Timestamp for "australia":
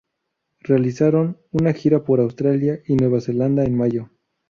2.21-2.79